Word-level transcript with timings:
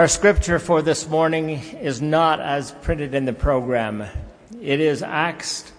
Our 0.00 0.08
scripture 0.08 0.58
for 0.58 0.80
this 0.80 1.06
morning 1.06 1.50
is 1.50 2.00
not 2.00 2.40
as 2.40 2.72
printed 2.72 3.14
in 3.14 3.26
the 3.26 3.34
program. 3.34 4.06
It 4.58 4.80
is 4.80 5.02
Acts 5.02 5.70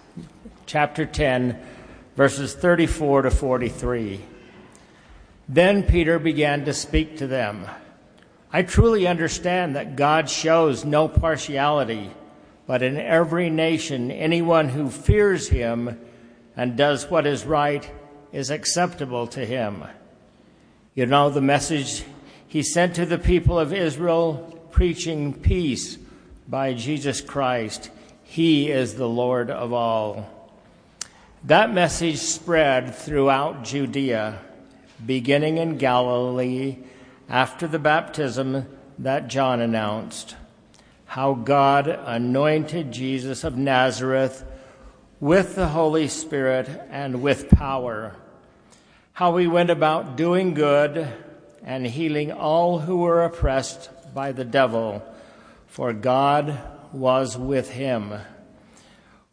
chapter 0.64 1.04
10, 1.04 1.60
verses 2.14 2.54
34 2.54 3.22
to 3.22 3.32
43. 3.32 4.20
Then 5.48 5.82
Peter 5.82 6.20
began 6.20 6.64
to 6.66 6.72
speak 6.72 7.16
to 7.16 7.26
them. 7.26 7.66
I 8.52 8.62
truly 8.62 9.08
understand 9.08 9.74
that 9.74 9.96
God 9.96 10.30
shows 10.30 10.84
no 10.84 11.08
partiality, 11.08 12.08
but 12.64 12.80
in 12.80 12.98
every 12.98 13.50
nation, 13.50 14.12
anyone 14.12 14.68
who 14.68 14.88
fears 14.88 15.48
him 15.48 15.98
and 16.56 16.76
does 16.76 17.10
what 17.10 17.26
is 17.26 17.44
right 17.44 17.90
is 18.30 18.52
acceptable 18.52 19.26
to 19.26 19.44
him. 19.44 19.82
You 20.94 21.06
know 21.06 21.28
the 21.28 21.40
message 21.40 22.04
he 22.52 22.62
sent 22.62 22.94
to 22.96 23.06
the 23.06 23.16
people 23.16 23.58
of 23.58 23.72
Israel, 23.72 24.60
preaching 24.72 25.32
peace 25.32 25.96
by 26.46 26.74
Jesus 26.74 27.22
Christ. 27.22 27.88
He 28.24 28.70
is 28.70 28.94
the 28.94 29.08
Lord 29.08 29.50
of 29.50 29.72
all. 29.72 30.50
That 31.44 31.72
message 31.72 32.18
spread 32.18 32.94
throughout 32.94 33.64
Judea, 33.64 34.38
beginning 35.06 35.56
in 35.56 35.78
Galilee 35.78 36.76
after 37.26 37.66
the 37.66 37.78
baptism 37.78 38.66
that 38.98 39.28
John 39.28 39.62
announced. 39.62 40.36
How 41.06 41.32
God 41.32 41.88
anointed 41.88 42.92
Jesus 42.92 43.44
of 43.44 43.56
Nazareth 43.56 44.44
with 45.20 45.54
the 45.54 45.68
Holy 45.68 46.06
Spirit 46.06 46.68
and 46.90 47.22
with 47.22 47.48
power. 47.48 48.14
How 49.14 49.38
he 49.38 49.46
went 49.46 49.70
about 49.70 50.18
doing 50.18 50.52
good 50.52 51.10
and 51.64 51.86
healing 51.86 52.32
all 52.32 52.80
who 52.80 52.98
were 52.98 53.24
oppressed 53.24 53.90
by 54.14 54.32
the 54.32 54.44
devil, 54.44 55.02
for 55.66 55.92
God 55.92 56.58
was 56.92 57.38
with 57.38 57.70
him. 57.70 58.14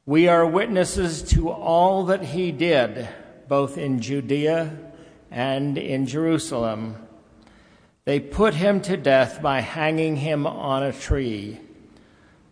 We 0.06 0.28
are 0.28 0.46
witnesses 0.46 1.24
to 1.34 1.50
all 1.50 2.06
that 2.06 2.24
he 2.24 2.52
did, 2.52 3.08
both 3.48 3.78
in 3.78 4.00
Judea 4.00 4.78
and 5.30 5.78
in 5.78 6.06
Jerusalem. 6.06 6.96
They 8.06 8.20
put 8.20 8.56
him 8.56 8.82
to 8.82 8.98
death 8.98 9.42
by 9.42 9.60
hanging 9.60 10.16
him 10.16 10.48
on 10.48 10.84
a 10.84 10.94
tree. 10.94 11.60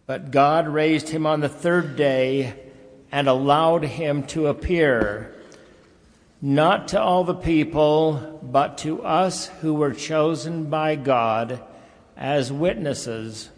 But 0.06 0.32
God 0.32 0.68
raised 0.68 1.10
him 1.10 1.26
on 1.26 1.40
the 1.40 1.50
third 1.50 1.96
day 1.96 2.54
and 3.12 3.28
allowed 3.28 3.84
him 3.84 4.24
to 4.28 4.48
appear, 4.48 5.36
not 6.42 6.90
to 6.90 7.02
all 7.02 7.24
the 7.24 7.34
people, 7.34 8.40
but 8.44 8.78
to 8.80 9.02
us 9.04 9.48
who 9.62 9.74
were 9.74 9.94
chosen 9.94 10.70
by 10.70 10.96
God 10.96 11.62
as 12.16 12.52
witnesses, 12.52 13.50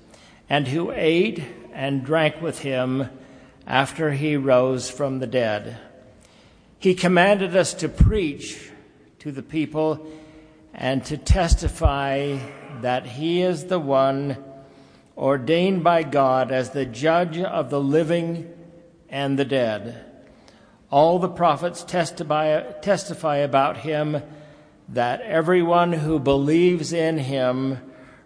and 0.49 0.67
who 0.67 0.91
ate 0.91 1.44
and 1.73 2.03
drank 2.03 2.41
with 2.41 2.59
him 2.59 3.09
after 3.67 4.11
he 4.11 4.35
rose 4.35 4.89
from 4.89 5.19
the 5.19 5.27
dead. 5.27 5.77
He 6.80 6.95
commanded 6.95 7.55
us 7.55 7.73
to 7.75 7.89
preach 7.89 8.72
to 9.19 9.31
the 9.31 9.44
people 9.44 10.09
and 10.73 11.03
to 11.05 11.17
testify 11.17 12.38
that 12.81 13.05
he 13.05 13.41
is 13.41 13.66
the 13.66 13.80
one 13.80 14.38
ordained 15.17 15.83
by 15.83 16.03
God 16.03 16.52
as 16.52 16.69
the 16.69 16.85
judge 16.85 17.38
of 17.38 17.69
the 17.69 17.81
living 17.81 18.53
and 19.09 19.38
the 19.38 19.45
dead. 19.45 20.08
All 20.91 21.19
the 21.19 21.29
prophets 21.29 21.83
testify, 21.83 22.61
testify 22.81 23.37
about 23.37 23.77
him 23.77 24.23
that 24.89 25.21
everyone 25.21 25.93
who 25.93 26.17
believes 26.17 26.93
in 26.93 27.19
him 27.19 27.77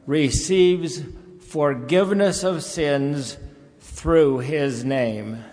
receives 0.08 1.02
forgiveness 1.42 2.44
of 2.44 2.64
sins 2.64 3.38
through 3.80 4.40
his 4.40 4.86
name. 4.86 5.44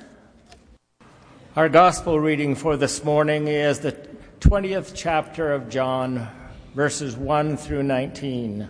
Our 1.56 1.68
gospel 1.68 2.20
reading 2.20 2.54
for 2.54 2.76
this 2.76 3.02
morning 3.02 3.48
is 3.48 3.80
the 3.80 3.96
20th 4.38 4.92
chapter 4.94 5.52
of 5.52 5.68
John, 5.68 6.28
verses 6.76 7.16
1 7.16 7.56
through 7.56 7.82
19. 7.82 8.68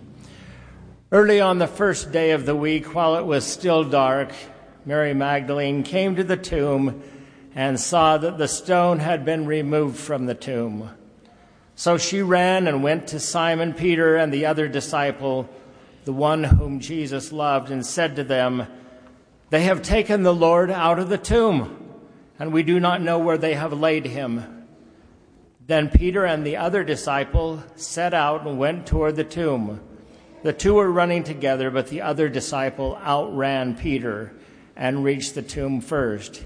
Early 1.11 1.39
on 1.39 1.59
the 1.59 1.67
first 1.67 2.11
day 2.11 2.31
of 2.31 2.47
the 2.47 2.55
week, 2.55 2.95
while 2.95 3.17
it 3.17 3.25
was 3.25 3.45
still 3.45 3.83
dark, 3.83 4.31
Mary 4.83 5.13
Magdalene, 5.13 5.83
came 5.83 6.15
to 6.15 6.23
the 6.23 6.37
tomb 6.37 7.03
and 7.55 7.79
saw 7.79 8.17
that 8.17 8.37
the 8.37 8.47
stone 8.47 8.99
had 8.99 9.25
been 9.25 9.45
removed 9.45 9.97
from 9.97 10.25
the 10.25 10.35
tomb. 10.35 10.89
So 11.75 11.97
she 11.97 12.21
ran 12.21 12.67
and 12.67 12.83
went 12.83 13.07
to 13.07 13.19
Simon 13.19 13.73
Peter 13.73 14.15
and 14.15 14.31
the 14.31 14.45
other 14.45 14.67
disciple, 14.67 15.49
the 16.05 16.13
one 16.13 16.43
whom 16.43 16.79
Jesus 16.79 17.31
loved, 17.31 17.71
and 17.71 17.85
said 17.85 18.15
to 18.15 18.23
them, 18.23 18.67
They 19.49 19.63
have 19.63 19.81
taken 19.81 20.23
the 20.23 20.33
Lord 20.33 20.69
out 20.71 20.99
of 20.99 21.09
the 21.09 21.17
tomb, 21.17 21.89
and 22.39 22.53
we 22.53 22.63
do 22.63 22.79
not 22.79 23.01
know 23.01 23.19
where 23.19 23.37
they 23.37 23.55
have 23.55 23.73
laid 23.73 24.05
him. 24.05 24.67
Then 25.67 25.89
Peter 25.89 26.25
and 26.25 26.45
the 26.45 26.57
other 26.57 26.83
disciple 26.83 27.63
set 27.75 28.13
out 28.13 28.45
and 28.45 28.57
went 28.57 28.85
toward 28.85 29.15
the 29.15 29.23
tomb. 29.23 29.81
The 30.43 30.53
two 30.53 30.75
were 30.75 30.91
running 30.91 31.23
together, 31.23 31.69
but 31.69 31.87
the 31.87 32.01
other 32.01 32.29
disciple 32.29 32.97
outran 33.03 33.75
Peter 33.75 34.33
and 34.75 35.03
reached 35.03 35.35
the 35.35 35.41
tomb 35.41 35.81
first. 35.81 36.45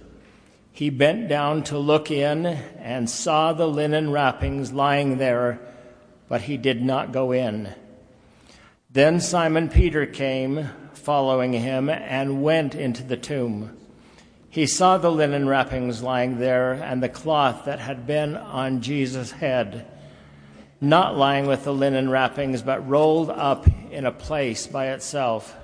He 0.76 0.90
bent 0.90 1.30
down 1.30 1.64
to 1.64 1.78
look 1.78 2.12
in 2.12 2.46
and 2.46 3.10
saw 3.10 3.54
the 3.54 3.66
linen 3.66 4.12
wrappings 4.12 4.74
lying 4.74 5.20
there, 5.20 5.58
but 6.28 6.42
he 6.42 6.58
did 6.58 6.84
not 6.84 7.14
go 7.14 7.32
in. 7.32 7.74
Then 8.92 9.22
Simon 9.22 9.70
Peter 9.70 10.06
came, 10.06 10.68
following 10.92 11.54
him, 11.54 11.90
and 11.90 12.44
went 12.44 12.76
into 12.76 13.04
the 13.04 13.16
tomb. 13.16 13.78
He 14.50 14.68
saw 14.68 14.98
the 14.98 15.14
linen 15.14 15.48
wrappings 15.48 16.04
lying 16.04 16.40
there 16.40 16.74
and 16.74 17.02
the 17.02 17.08
cloth 17.08 17.64
that 17.64 17.80
had 17.80 18.06
been 18.06 18.36
on 18.36 18.82
Jesus' 18.82 19.32
head, 19.32 19.88
not 20.82 21.16
lying 21.16 21.48
with 21.48 21.64
the 21.64 21.74
linen 21.74 22.10
wrappings, 22.10 22.62
but 22.62 22.86
rolled 22.86 23.30
up 23.30 23.66
in 23.92 24.06
a 24.06 24.12
place 24.12 24.68
by 24.68 24.88
itself. 24.88 25.56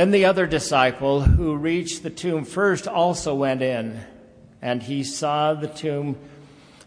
Then 0.00 0.12
the 0.12 0.24
other 0.24 0.46
disciple 0.46 1.20
who 1.20 1.58
reached 1.58 2.02
the 2.02 2.08
tomb 2.08 2.46
first 2.46 2.88
also 2.88 3.34
went 3.34 3.60
in, 3.60 4.00
and 4.62 4.82
he 4.82 5.04
saw 5.04 5.52
the 5.52 5.68
tomb, 5.68 6.16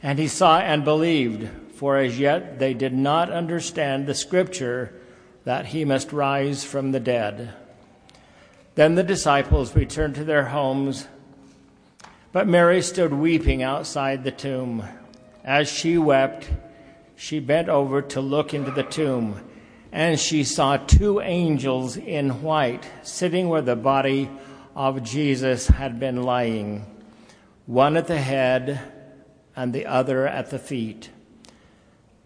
and 0.01 0.18
he 0.18 0.28
saw 0.28 0.57
and 0.57 0.84
believed, 0.84 1.47
for 1.75 1.97
as 1.97 2.18
yet 2.18 2.57
they 2.57 2.73
did 2.73 2.91
not 2.91 3.29
understand 3.29 4.07
the 4.07 4.16
scripture 4.16 5.00
that 5.44 5.68
he 5.68 5.85
must 5.85 6.12
rise 6.12 6.63
from 6.63 6.91
the 6.91 7.00
dead. 7.00 7.53
Then 8.73 8.96
the 8.96 9.03
disciples 9.03 9.75
returned 9.75 10.16
to 10.16 10.23
their 10.23 10.46
homes, 10.46 11.07
but 12.31 12.47
Mary 12.47 12.81
stood 12.81 13.13
weeping 13.13 13.62
outside 13.62 14.23
the 14.23 14.31
tomb. 14.31 14.85
As 15.44 15.69
she 15.69 16.00
wept, 16.00 16.50
she 17.16 17.40
bent 17.40 17.69
over 17.69 18.02
to 18.02 18.22
look 18.22 18.56
into 18.56 18.72
the 18.72 18.81
tomb 18.81 19.40
and 19.94 20.20
she 20.20 20.44
saw 20.44 20.76
two 20.76 21.22
angels 21.22 21.98
in 21.98 22.42
white 22.42 22.84
sitting 23.04 23.48
where 23.48 23.62
the 23.62 23.76
body 23.76 24.28
of 24.76 25.04
Jesus 25.04 25.68
had 25.68 26.00
been 26.00 26.24
lying, 26.24 26.84
one 27.68 27.96
at 27.96 28.08
the 28.08 28.18
head 28.18 28.82
and 29.56 29.72
the 29.72 29.86
other 29.86 30.28
at 30.28 30.50
the 30.50 30.58
feet. 30.58 31.12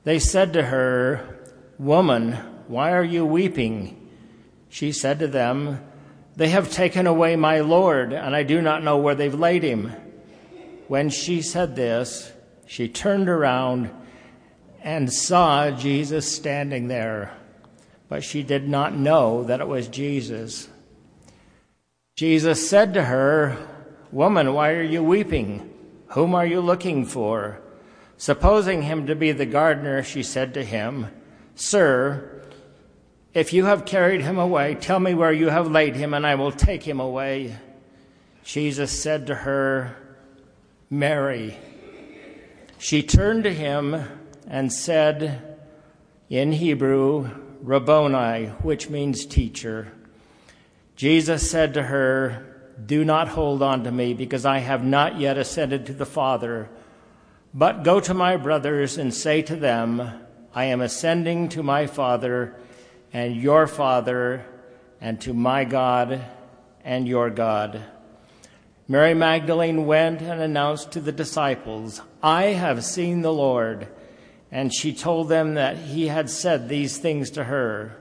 They 0.06 0.17
said 0.17 0.53
to 0.53 0.63
her, 0.63 1.39
Woman, 1.77 2.31
why 2.67 2.94
are 2.94 3.03
you 3.03 3.25
weeping? 3.25 4.09
She 4.69 4.94
said 4.94 5.19
to 5.19 5.27
them, 5.27 5.83
They 6.38 6.47
have 6.47 6.72
taken 6.72 7.06
away 7.06 7.35
my 7.35 7.59
Lord, 7.59 8.13
and 8.13 8.33
I 8.33 8.44
do 8.44 8.61
not 8.61 8.81
know 8.81 8.97
where 8.97 9.16
they've 9.16 9.38
laid 9.38 9.63
him. 9.63 9.91
When 10.88 11.09
she 11.09 11.41
said 11.41 11.75
this, 11.75 12.31
she 12.66 12.88
turned 12.88 13.27
around 13.27 13.91
and 14.81 15.11
saw 15.11 15.69
Jesus 15.69 16.33
standing 16.33 16.88
there 16.88 17.38
but 18.09 18.23
she 18.23 18.44
did 18.44 18.68
not 18.68 18.95
know 18.95 19.44
that 19.44 19.59
it 19.59 19.68
was 19.68 19.88
Jesus. 19.88 20.69
Jesus 22.15 22.69
said 22.69 22.94
to 22.94 23.04
her, 23.04 23.57
Woman, 24.12 24.54
why 24.54 24.71
are 24.71 24.83
you 24.83 25.04
weeping? 25.04 25.74
Whom 26.09 26.33
are 26.33 26.45
you 26.45 26.62
looking 26.62 27.06
for? 27.06 27.62
Supposing 28.18 28.81
him 28.81 29.07
to 29.07 29.15
be 29.15 29.31
the 29.31 29.45
gardener, 29.45 30.01
she 30.01 30.24
said 30.24 30.54
to 30.54 30.63
him, 30.63 31.07
Sir, 31.56 32.42
if 33.33 33.54
you 33.54 33.65
have 33.65 33.86
carried 33.86 34.21
him 34.21 34.39
away, 34.39 34.75
tell 34.75 35.00
me 35.00 35.13
where 35.13 35.31
you 35.31 35.50
have 35.50 35.69
laid 35.69 35.95
him, 35.95 36.13
and 36.13 36.25
I 36.25 36.36
will 36.36 36.51
take 36.51 36.83
him 36.83 37.00
away. 37.00 37.57
Jesus 38.44 38.92
said 38.92 39.27
to 39.27 39.36
her, 39.36 39.95
Mary. 40.89 41.57
She 42.80 43.03
turned 43.03 43.44
to 43.44 43.53
him 43.53 44.07
and 44.48 44.71
said 44.71 45.57
in 46.30 46.53
Hebrew, 46.53 47.30
Rabboni, 47.67 48.45
which 48.61 48.89
means 48.89 49.25
teacher. 49.25 49.91
Jesus 50.95 51.51
said 51.51 51.73
to 51.73 51.83
her, 51.83 52.71
Do 52.85 53.03
not 53.03 53.27
hold 53.27 53.61
on 53.61 53.83
to 53.83 53.91
me, 53.91 54.13
because 54.13 54.45
I 54.45 54.59
have 54.59 54.85
not 54.85 55.19
yet 55.19 55.37
ascended 55.37 55.85
to 55.87 55.93
the 55.93 56.05
Father. 56.05 56.69
But 57.53 57.83
go 57.83 57.99
to 57.99 58.13
my 58.13 58.37
brothers 58.37 58.97
and 58.97 59.13
say 59.13 59.41
to 59.41 59.57
them, 59.57 60.01
I 60.55 60.63
am 60.63 60.79
ascending 60.79 61.49
to 61.49 61.61
my 61.61 61.87
Father 61.87 62.55
and 63.11 63.35
your 63.35 63.67
Father, 63.67 64.45
and 65.01 65.19
to 65.21 65.33
my 65.33 65.65
God 65.65 66.23
and 66.85 67.05
your 67.05 67.29
God. 67.29 67.83
Mary 68.87 69.13
Magdalene 69.13 69.85
went 69.85 70.21
and 70.21 70.41
announced 70.41 70.93
to 70.93 71.01
the 71.01 71.11
disciples, 71.11 71.99
I 72.23 72.43
have 72.43 72.85
seen 72.85 73.23
the 73.23 73.33
Lord. 73.33 73.89
And 74.51 74.73
she 74.73 74.94
told 74.94 75.29
them 75.29 75.55
that 75.55 75.77
he 75.77 76.07
had 76.07 76.29
said 76.29 76.69
these 76.69 76.97
things 76.97 77.31
to 77.31 77.44
her. 77.44 77.97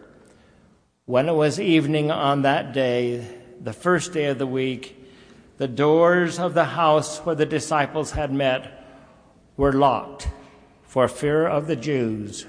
When 1.04 1.28
it 1.28 1.34
was 1.34 1.60
evening 1.60 2.10
on 2.10 2.43
that 2.43 2.72
day, 2.72 3.26
the 3.60 3.72
first 3.72 4.12
day 4.12 4.26
of 4.26 4.38
the 4.38 4.46
week, 4.46 4.96
the 5.58 5.69
doors 5.69 6.38
of 6.38 6.54
the 6.54 6.64
house 6.64 7.19
where 7.19 7.34
the 7.34 7.46
disciples 7.46 8.12
had 8.12 8.32
met 8.32 8.84
were 9.56 9.72
locked 9.72 10.28
for 10.82 11.08
fear 11.08 11.46
of 11.46 11.66
the 11.66 11.76
Jews. 11.76 12.46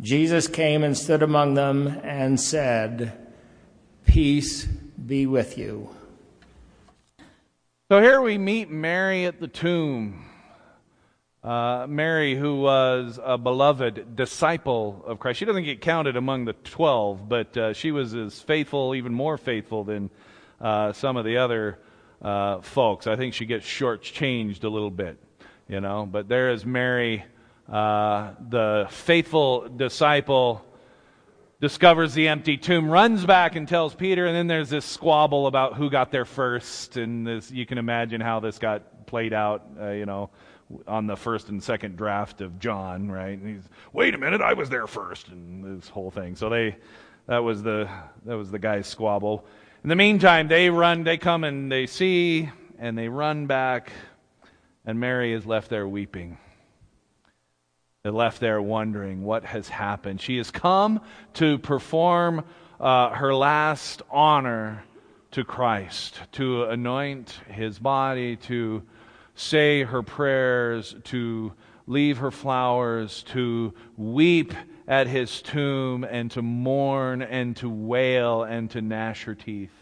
Jesus 0.00 0.46
came 0.46 0.82
and 0.82 0.96
stood 0.96 1.22
among 1.22 1.54
them 1.54 1.88
and 2.02 2.40
said, 2.40 3.12
Peace 4.06 4.64
be 4.64 5.26
with 5.26 5.58
you. 5.58 5.94
So 7.90 8.00
here 8.00 8.20
we 8.20 8.38
meet 8.38 8.70
Mary 8.70 9.24
at 9.26 9.40
the 9.40 9.48
tomb. 9.48 10.29
Uh, 11.42 11.86
Mary, 11.88 12.36
who 12.36 12.60
was 12.60 13.18
a 13.22 13.38
beloved 13.38 14.14
disciple 14.14 15.02
of 15.06 15.18
Christ. 15.18 15.38
She 15.38 15.46
doesn't 15.46 15.64
get 15.64 15.80
counted 15.80 16.16
among 16.18 16.44
the 16.44 16.52
12, 16.52 17.30
but 17.30 17.56
uh, 17.56 17.72
she 17.72 17.92
was 17.92 18.14
as 18.14 18.38
faithful, 18.42 18.94
even 18.94 19.14
more 19.14 19.38
faithful 19.38 19.82
than 19.82 20.10
uh, 20.60 20.92
some 20.92 21.16
of 21.16 21.24
the 21.24 21.38
other 21.38 21.78
uh, 22.20 22.60
folks. 22.60 23.06
I 23.06 23.16
think 23.16 23.32
she 23.32 23.46
gets 23.46 23.64
shortchanged 23.66 24.64
a 24.64 24.68
little 24.68 24.90
bit, 24.90 25.18
you 25.66 25.80
know. 25.80 26.04
But 26.04 26.28
there 26.28 26.50
is 26.50 26.66
Mary, 26.66 27.24
uh, 27.72 28.32
the 28.50 28.86
faithful 28.90 29.66
disciple 29.66 30.62
discovers 31.58 32.12
the 32.12 32.28
empty 32.28 32.58
tomb, 32.58 32.90
runs 32.90 33.24
back 33.24 33.56
and 33.56 33.66
tells 33.66 33.94
Peter, 33.94 34.26
and 34.26 34.36
then 34.36 34.46
there's 34.46 34.68
this 34.68 34.84
squabble 34.84 35.46
about 35.46 35.74
who 35.74 35.88
got 35.88 36.10
there 36.10 36.26
first, 36.26 36.98
and 36.98 37.26
this, 37.26 37.50
you 37.50 37.64
can 37.64 37.78
imagine 37.78 38.20
how 38.20 38.40
this 38.40 38.58
got 38.58 39.06
played 39.06 39.32
out, 39.32 39.66
uh, 39.80 39.90
you 39.90 40.04
know, 40.04 40.28
on 40.86 41.06
the 41.06 41.16
first 41.16 41.48
and 41.48 41.62
second 41.62 41.96
draft 41.96 42.40
of 42.40 42.58
John, 42.58 43.10
right? 43.10 43.38
And 43.38 43.56
he's, 43.56 43.68
wait 43.92 44.14
a 44.14 44.18
minute, 44.18 44.40
I 44.40 44.52
was 44.52 44.68
there 44.68 44.86
first, 44.86 45.28
and 45.28 45.80
this 45.80 45.88
whole 45.88 46.10
thing. 46.10 46.36
So 46.36 46.48
they, 46.48 46.76
that 47.26 47.38
was 47.38 47.62
the, 47.62 47.88
that 48.24 48.36
was 48.36 48.50
the 48.50 48.58
guy's 48.58 48.86
squabble. 48.86 49.44
In 49.82 49.88
the 49.88 49.96
meantime, 49.96 50.48
they 50.48 50.70
run, 50.70 51.04
they 51.04 51.16
come 51.16 51.44
and 51.44 51.70
they 51.70 51.86
see, 51.86 52.50
and 52.78 52.96
they 52.96 53.08
run 53.08 53.46
back, 53.46 53.92
and 54.84 55.00
Mary 55.00 55.32
is 55.32 55.46
left 55.46 55.70
there 55.70 55.88
weeping 55.88 56.38
and 58.04 58.14
left 58.14 58.40
there 58.40 58.62
wondering 58.62 59.22
what 59.22 59.44
has 59.44 59.68
happened. 59.68 60.20
She 60.20 60.38
has 60.38 60.50
come 60.50 61.00
to 61.34 61.58
perform 61.58 62.44
uh, 62.78 63.10
her 63.10 63.34
last 63.34 64.02
honor 64.10 64.84
to 65.32 65.44
Christ, 65.44 66.18
to 66.32 66.64
anoint 66.64 67.38
his 67.48 67.78
body, 67.78 68.36
to 68.36 68.82
say 69.40 69.82
her 69.82 70.02
prayers, 70.02 70.94
to 71.04 71.52
leave 71.86 72.18
her 72.18 72.30
flowers, 72.30 73.22
to 73.24 73.74
weep 73.96 74.54
at 74.86 75.06
his 75.06 75.42
tomb, 75.42 76.04
and 76.04 76.30
to 76.32 76.42
mourn, 76.42 77.22
and 77.22 77.56
to 77.56 77.68
wail, 77.68 78.42
and 78.42 78.70
to 78.70 78.80
gnash 78.80 79.24
her 79.24 79.34
teeth. 79.34 79.72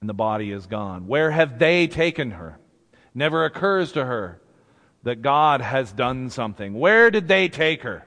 And 0.00 0.08
the 0.08 0.14
body 0.14 0.50
is 0.50 0.66
gone. 0.66 1.06
Where 1.06 1.30
have 1.30 1.58
they 1.58 1.86
taken 1.86 2.32
her? 2.32 2.58
Never 3.14 3.44
occurs 3.44 3.92
to 3.92 4.04
her 4.04 4.40
that 5.04 5.22
God 5.22 5.60
has 5.60 5.92
done 5.92 6.30
something. 6.30 6.74
Where 6.74 7.10
did 7.10 7.28
they 7.28 7.48
take 7.48 7.82
her? 7.82 8.06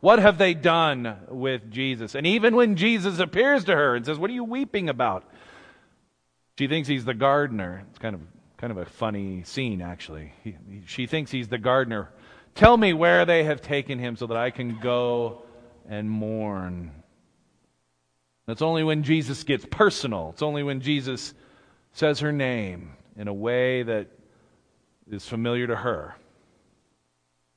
What 0.00 0.18
have 0.18 0.36
they 0.36 0.52
done 0.52 1.16
with 1.28 1.70
Jesus? 1.70 2.14
And 2.14 2.26
even 2.26 2.56
when 2.56 2.76
Jesus 2.76 3.18
appears 3.18 3.64
to 3.64 3.74
her 3.74 3.94
and 3.94 4.04
says, 4.04 4.18
What 4.18 4.30
are 4.30 4.34
you 4.34 4.44
weeping 4.44 4.88
about? 4.88 5.24
She 6.58 6.66
thinks 6.66 6.88
he's 6.88 7.04
the 7.04 7.14
gardener. 7.14 7.84
It's 7.90 7.98
kind 7.98 8.14
of, 8.16 8.20
kind 8.62 8.70
of 8.70 8.78
a 8.78 8.84
funny 8.84 9.42
scene, 9.42 9.82
actually. 9.82 10.32
He, 10.44 10.56
he, 10.70 10.82
she 10.86 11.06
thinks 11.08 11.32
he's 11.32 11.48
the 11.48 11.58
gardener. 11.58 12.10
Tell 12.54 12.76
me 12.76 12.92
where 12.92 13.24
they 13.24 13.42
have 13.42 13.60
taken 13.60 13.98
him 13.98 14.14
so 14.14 14.28
that 14.28 14.36
I 14.36 14.50
can 14.50 14.78
go 14.78 15.42
and 15.88 16.08
mourn. 16.08 16.92
That's 18.46 18.62
only 18.62 18.84
when 18.84 19.02
Jesus 19.02 19.42
gets 19.42 19.66
personal, 19.68 20.30
it's 20.32 20.42
only 20.42 20.62
when 20.62 20.80
Jesus 20.80 21.34
says 21.92 22.20
her 22.20 22.30
name 22.30 22.92
in 23.16 23.26
a 23.26 23.34
way 23.34 23.82
that 23.82 24.06
is 25.10 25.26
familiar 25.26 25.66
to 25.66 25.74
her, 25.74 26.14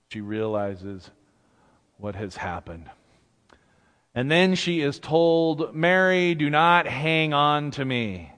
she 0.09 0.21
realizes 0.21 1.11
what 1.97 2.15
has 2.15 2.35
happened. 2.35 2.89
And 4.15 4.31
then 4.31 4.55
she 4.55 4.81
is 4.81 4.97
told, 4.97 5.75
Mary, 5.75 6.33
do 6.33 6.49
not 6.49 6.87
hang 6.87 7.31
on 7.31 7.69
to 7.71 7.85
me, 7.85 8.31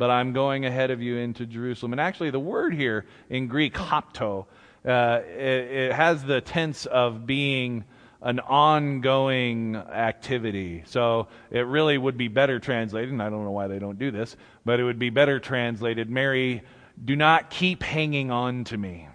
but 0.00 0.08
I'm 0.10 0.32
going 0.32 0.64
ahead 0.64 0.90
of 0.90 1.02
you 1.02 1.18
into 1.18 1.44
Jerusalem. 1.44 1.92
And 1.92 2.00
actually, 2.00 2.30
the 2.30 2.40
word 2.40 2.72
here 2.72 3.04
in 3.28 3.48
Greek, 3.48 3.74
hapto, 3.74 4.46
uh, 4.82 5.20
it, 5.28 5.90
it 5.90 5.92
has 5.92 6.24
the 6.24 6.40
tense 6.40 6.86
of 6.86 7.26
being 7.26 7.84
an 8.22 8.40
ongoing 8.40 9.76
activity. 9.76 10.84
So 10.86 11.28
it 11.50 11.66
really 11.66 11.98
would 11.98 12.16
be 12.16 12.28
better 12.28 12.58
translated, 12.58 13.10
and 13.10 13.22
I 13.22 13.28
don't 13.28 13.44
know 13.44 13.50
why 13.50 13.68
they 13.68 13.78
don't 13.78 13.98
do 13.98 14.10
this, 14.10 14.36
but 14.64 14.80
it 14.80 14.84
would 14.84 14.98
be 14.98 15.10
better 15.10 15.38
translated 15.38 16.08
Mary 16.08 16.62
do 17.02 17.14
not 17.14 17.50
keep 17.50 17.82
hanging 17.82 18.30
on 18.30 18.64
to 18.64 18.78
me. 18.78 19.06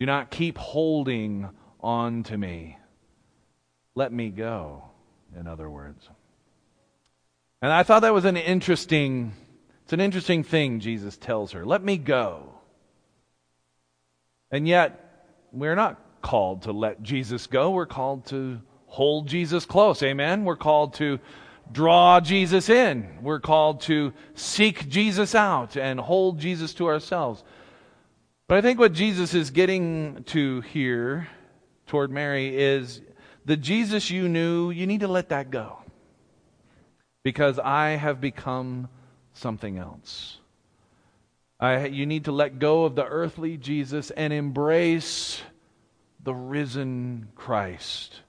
Do 0.00 0.06
not 0.06 0.30
keep 0.30 0.56
holding 0.56 1.50
on 1.80 2.22
to 2.24 2.38
me. 2.38 2.78
Let 3.94 4.10
me 4.10 4.30
go, 4.30 4.84
in 5.38 5.46
other 5.46 5.68
words. 5.68 6.08
And 7.62 7.72
I 7.72 7.82
thought 7.82 8.00
that 8.00 8.14
was 8.14 8.24
an 8.24 8.36
interesting 8.36 9.32
it's 9.86 9.92
an 9.92 10.00
interesting 10.00 10.42
thing 10.42 10.80
Jesus 10.80 11.16
tells 11.16 11.52
her. 11.52 11.64
Let 11.64 11.80
me 11.80 11.96
go. 11.96 12.54
And 14.50 14.66
yet, 14.66 15.28
we're 15.52 15.76
not 15.76 16.00
called 16.22 16.62
to 16.62 16.72
let 16.72 17.04
Jesus 17.04 17.46
go. 17.46 17.70
We're 17.70 17.86
called 17.86 18.26
to 18.26 18.60
hold 18.86 19.28
Jesus 19.28 19.64
close. 19.64 20.02
Amen. 20.02 20.44
We're 20.44 20.56
called 20.56 20.94
to 20.94 21.20
draw 21.70 22.18
Jesus 22.18 22.68
in. 22.68 23.18
We're 23.22 23.38
called 23.38 23.82
to 23.82 24.12
seek 24.34 24.88
Jesus 24.88 25.36
out 25.36 25.76
and 25.76 26.00
hold 26.00 26.40
Jesus 26.40 26.74
to 26.74 26.88
ourselves. 26.88 27.44
But 28.48 28.58
I 28.58 28.62
think 28.62 28.80
what 28.80 28.92
Jesus 28.92 29.34
is 29.34 29.50
getting 29.50 30.24
to 30.24 30.62
here 30.62 31.28
toward 31.86 32.10
Mary 32.10 32.56
is 32.56 33.02
the 33.44 33.56
Jesus 33.56 34.10
you 34.10 34.28
knew, 34.28 34.70
you 34.70 34.88
need 34.88 35.00
to 35.00 35.08
let 35.08 35.28
that 35.28 35.52
go. 35.52 35.78
Because 37.26 37.58
I 37.58 37.96
have 37.96 38.20
become 38.20 38.88
something 39.32 39.78
else. 39.78 40.38
I, 41.58 41.86
you 41.86 42.06
need 42.06 42.26
to 42.26 42.30
let 42.30 42.60
go 42.60 42.84
of 42.84 42.94
the 42.94 43.04
earthly 43.04 43.56
Jesus 43.56 44.12
and 44.12 44.32
embrace 44.32 45.42
the 46.22 46.32
risen 46.32 47.26
Christ 47.34 48.20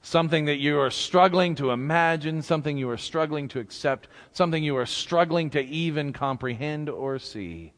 something 0.00 0.46
that 0.46 0.56
you 0.56 0.80
are 0.80 0.90
struggling 0.90 1.54
to 1.56 1.70
imagine, 1.72 2.40
something 2.40 2.78
you 2.78 2.88
are 2.88 2.96
struggling 2.96 3.48
to 3.48 3.60
accept, 3.60 4.08
something 4.32 4.64
you 4.64 4.74
are 4.78 4.86
struggling 4.86 5.50
to 5.50 5.60
even 5.60 6.10
comprehend 6.14 6.88
or 6.88 7.18
see. 7.18 7.74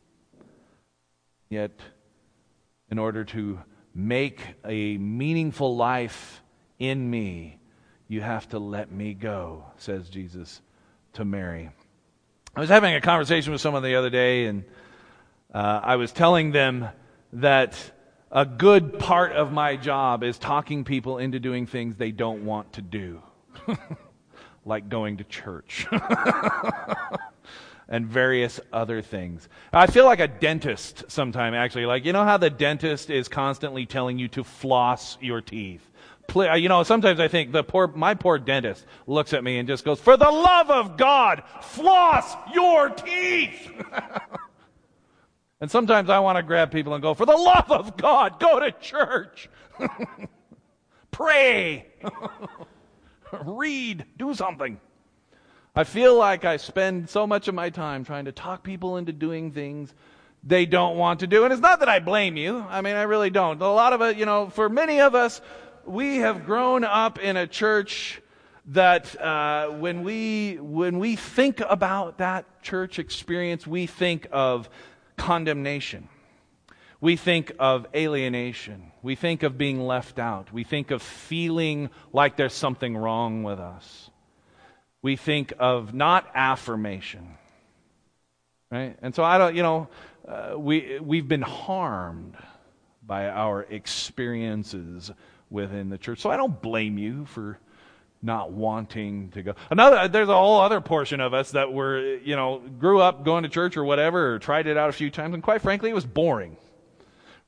Yet, 1.48 1.80
in 2.88 3.00
order 3.00 3.24
to 3.24 3.58
make 3.92 4.40
a 4.64 4.96
meaningful 4.98 5.76
life 5.76 6.44
in 6.78 7.10
me, 7.10 7.58
you 8.12 8.20
have 8.20 8.46
to 8.50 8.58
let 8.58 8.92
me 8.92 9.14
go, 9.14 9.64
says 9.78 10.10
Jesus 10.10 10.60
to 11.14 11.24
Mary. 11.24 11.70
I 12.54 12.60
was 12.60 12.68
having 12.68 12.94
a 12.94 13.00
conversation 13.00 13.52
with 13.52 13.62
someone 13.62 13.82
the 13.82 13.94
other 13.94 14.10
day, 14.10 14.44
and 14.44 14.64
uh, 15.54 15.80
I 15.82 15.96
was 15.96 16.12
telling 16.12 16.52
them 16.52 16.88
that 17.32 17.74
a 18.30 18.44
good 18.44 18.98
part 18.98 19.32
of 19.32 19.50
my 19.50 19.76
job 19.76 20.24
is 20.24 20.38
talking 20.38 20.84
people 20.84 21.16
into 21.16 21.40
doing 21.40 21.66
things 21.66 21.96
they 21.96 22.10
don't 22.10 22.44
want 22.44 22.74
to 22.74 22.82
do, 22.82 23.22
like 24.66 24.90
going 24.90 25.16
to 25.16 25.24
church 25.24 25.86
and 27.88 28.06
various 28.06 28.60
other 28.74 29.00
things. 29.00 29.48
I 29.72 29.86
feel 29.86 30.04
like 30.04 30.20
a 30.20 30.28
dentist 30.28 31.04
sometimes, 31.08 31.54
actually. 31.56 31.86
Like, 31.86 32.04
you 32.04 32.12
know 32.12 32.24
how 32.24 32.36
the 32.36 32.50
dentist 32.50 33.08
is 33.08 33.28
constantly 33.28 33.86
telling 33.86 34.18
you 34.18 34.28
to 34.28 34.44
floss 34.44 35.16
your 35.22 35.40
teeth? 35.40 35.88
Uh, 36.34 36.54
you 36.54 36.68
know, 36.68 36.82
sometimes 36.82 37.20
I 37.20 37.28
think 37.28 37.52
the 37.52 37.62
poor, 37.62 37.88
my 37.88 38.14
poor 38.14 38.38
dentist 38.38 38.86
looks 39.06 39.32
at 39.32 39.44
me 39.44 39.58
and 39.58 39.68
just 39.68 39.84
goes, 39.84 40.00
For 40.00 40.16
the 40.16 40.30
love 40.30 40.70
of 40.70 40.96
God, 40.96 41.42
floss 41.60 42.34
your 42.54 42.88
teeth! 42.90 43.70
And 45.62 45.70
sometimes 45.70 46.10
I 46.10 46.18
want 46.18 46.38
to 46.38 46.42
grab 46.42 46.72
people 46.72 46.92
and 46.94 47.00
go, 47.00 47.14
for 47.14 47.24
the 47.24 47.36
love 47.36 47.70
of 47.70 47.96
God, 47.96 48.40
go 48.40 48.58
to 48.58 48.72
church. 48.72 49.48
Pray. 51.12 51.86
Read. 53.44 54.04
Do 54.18 54.34
something. 54.34 54.80
I 55.76 55.84
feel 55.84 56.18
like 56.18 56.44
I 56.44 56.56
spend 56.56 57.08
so 57.08 57.28
much 57.28 57.46
of 57.46 57.54
my 57.54 57.70
time 57.70 58.04
trying 58.04 58.24
to 58.24 58.32
talk 58.32 58.64
people 58.64 58.96
into 58.96 59.12
doing 59.12 59.52
things 59.52 59.94
they 60.42 60.66
don't 60.66 60.96
want 60.96 61.20
to 61.20 61.28
do. 61.28 61.44
And 61.44 61.52
it's 61.52 61.62
not 61.62 61.78
that 61.78 61.88
I 61.88 62.00
blame 62.00 62.36
you. 62.36 62.58
I 62.68 62.80
mean, 62.80 62.96
I 62.96 63.02
really 63.02 63.30
don't. 63.30 63.62
A 63.62 63.68
lot 63.68 63.92
of 63.92 64.02
it, 64.02 64.16
you 64.16 64.26
know, 64.26 64.50
for 64.50 64.68
many 64.68 65.00
of 65.00 65.14
us, 65.14 65.40
we 65.86 66.18
have 66.18 66.44
grown 66.46 66.84
up 66.84 67.18
in 67.18 67.36
a 67.36 67.46
church 67.46 68.20
that 68.66 69.20
uh, 69.20 69.68
when 69.68 70.02
we 70.02 70.56
when 70.60 70.98
we 70.98 71.16
think 71.16 71.60
about 71.60 72.18
that 72.18 72.62
church 72.62 72.98
experience, 72.98 73.66
we 73.66 73.86
think 73.86 74.26
of 74.30 74.68
condemnation. 75.16 76.08
We 77.00 77.16
think 77.16 77.52
of 77.58 77.86
alienation. 77.94 78.92
We 79.02 79.16
think 79.16 79.42
of 79.42 79.58
being 79.58 79.84
left 79.84 80.20
out. 80.20 80.52
We 80.52 80.62
think 80.62 80.92
of 80.92 81.02
feeling 81.02 81.90
like 82.12 82.36
there's 82.36 82.52
something 82.52 82.96
wrong 82.96 83.42
with 83.42 83.58
us. 83.58 84.10
We 85.02 85.16
think 85.16 85.52
of 85.58 85.92
not 85.92 86.30
affirmation. 86.32 87.36
Right? 88.70 88.96
And 89.02 89.14
so 89.14 89.24
I 89.24 89.36
don't, 89.36 89.56
you 89.56 89.64
know, 89.64 89.88
uh, 90.26 90.54
we, 90.56 91.00
we've 91.00 91.26
been 91.26 91.42
harmed 91.42 92.36
by 93.04 93.28
our 93.28 93.62
experiences 93.64 95.10
within 95.52 95.90
the 95.90 95.98
church. 95.98 96.20
So 96.20 96.30
I 96.30 96.36
don't 96.36 96.60
blame 96.60 96.98
you 96.98 97.26
for 97.26 97.58
not 98.22 98.52
wanting 98.52 99.30
to 99.30 99.42
go. 99.42 99.54
Another, 99.70 100.08
there's 100.08 100.28
a 100.28 100.34
whole 100.34 100.60
other 100.60 100.80
portion 100.80 101.20
of 101.20 101.34
us 101.34 101.52
that 101.52 101.72
were, 101.72 102.16
you 102.18 102.36
know, 102.36 102.58
grew 102.58 103.00
up 103.00 103.24
going 103.24 103.42
to 103.42 103.48
church 103.48 103.76
or 103.76 103.84
whatever, 103.84 104.34
or 104.34 104.38
tried 104.38 104.66
it 104.66 104.76
out 104.76 104.88
a 104.88 104.92
few 104.92 105.10
times, 105.10 105.34
and 105.34 105.42
quite 105.42 105.60
frankly, 105.60 105.90
it 105.90 105.94
was 105.94 106.06
boring. 106.06 106.56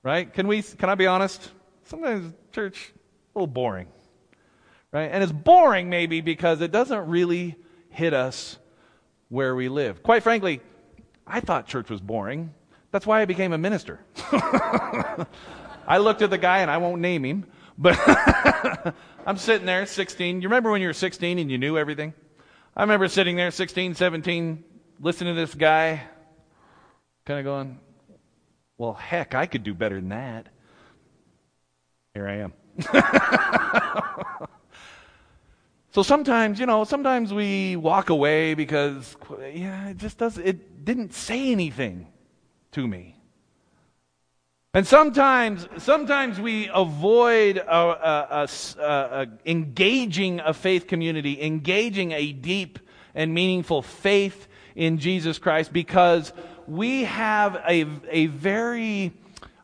Right? 0.02 0.32
Can 0.32 0.46
we, 0.48 0.62
can 0.62 0.90
I 0.90 0.96
be 0.96 1.06
honest? 1.06 1.50
Sometimes 1.84 2.34
church, 2.52 2.92
a 3.34 3.38
little 3.38 3.46
boring. 3.46 3.86
Right? 4.92 5.10
And 5.10 5.22
it's 5.22 5.32
boring 5.32 5.88
maybe 5.88 6.20
because 6.20 6.60
it 6.60 6.72
doesn't 6.72 7.08
really 7.08 7.56
hit 7.88 8.12
us 8.12 8.58
where 9.28 9.54
we 9.54 9.68
live. 9.68 10.02
Quite 10.02 10.22
frankly, 10.22 10.60
I 11.26 11.40
thought 11.40 11.66
church 11.66 11.88
was 11.88 12.00
boring. 12.00 12.52
That's 12.90 13.06
why 13.06 13.22
I 13.22 13.24
became 13.24 13.52
a 13.52 13.58
minister. 13.58 14.00
I 15.86 15.98
looked 15.98 16.22
at 16.22 16.30
the 16.30 16.38
guy, 16.38 16.58
and 16.58 16.70
I 16.70 16.78
won't 16.78 17.00
name 17.00 17.24
him, 17.24 17.46
but 17.78 17.98
I'm 19.26 19.36
sitting 19.36 19.66
there, 19.66 19.86
16. 19.86 20.42
You 20.42 20.48
remember 20.48 20.70
when 20.70 20.80
you 20.80 20.88
were 20.88 20.92
16 20.92 21.38
and 21.38 21.50
you 21.50 21.58
knew 21.58 21.76
everything? 21.78 22.14
I 22.76 22.82
remember 22.82 23.08
sitting 23.08 23.36
there, 23.36 23.50
16, 23.50 23.94
17, 23.94 24.64
listening 25.00 25.34
to 25.34 25.40
this 25.40 25.54
guy, 25.54 26.02
kind 27.24 27.38
of 27.38 27.44
going, 27.44 27.78
well, 28.78 28.94
heck, 28.94 29.34
I 29.34 29.46
could 29.46 29.62
do 29.62 29.74
better 29.74 29.96
than 29.96 30.08
that. 30.10 30.48
Here 32.14 32.28
I 32.28 32.34
am. 32.36 32.52
so 35.92 36.02
sometimes, 36.02 36.58
you 36.58 36.66
know, 36.66 36.84
sometimes 36.84 37.32
we 37.32 37.76
walk 37.76 38.10
away 38.10 38.54
because, 38.54 39.16
yeah, 39.52 39.90
it 39.90 39.96
just 39.96 40.18
doesn't—it 40.18 40.84
didn't 40.84 41.14
say 41.14 41.52
anything 41.52 42.08
to 42.72 42.86
me. 42.86 43.13
And 44.74 44.84
sometimes, 44.84 45.68
sometimes 45.78 46.40
we 46.40 46.68
avoid 46.74 47.58
a, 47.58 47.64
a, 47.64 48.48
a, 48.80 49.26
engaging 49.46 50.40
a 50.40 50.52
faith 50.52 50.88
community, 50.88 51.40
engaging 51.40 52.10
a 52.10 52.32
deep 52.32 52.80
and 53.14 53.32
meaningful 53.32 53.82
faith 53.82 54.48
in 54.74 54.98
Jesus 54.98 55.38
Christ 55.38 55.72
because 55.72 56.32
we 56.66 57.04
have 57.04 57.54
a, 57.68 57.86
a 58.10 58.26
very 58.26 59.12